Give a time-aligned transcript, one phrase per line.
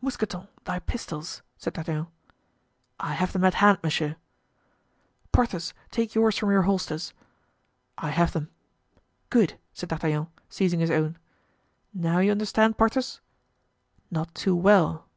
[0.00, 2.06] "Mousqueton, thy pistols," said D'Artagnan.
[2.98, 4.16] "I have them at hand, monsieur."
[5.32, 7.12] "Porthos, take yours from your holsters."
[7.98, 8.48] "I have them."
[9.28, 11.18] "Good!" said D'Artagnan, seizing his own;
[11.92, 13.20] "now you understand, Porthos?"
[14.10, 15.10] "Not too well."